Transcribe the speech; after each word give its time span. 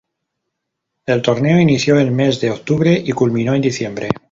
El 1.05 1.21
torneo 1.21 1.59
inició 1.59 1.99
el 1.99 2.09
mes 2.09 2.41
de 2.41 2.49
octubre 2.49 2.99
y 3.05 3.11
culminó 3.11 3.53
en 3.53 3.61
diciembre. 3.61 4.09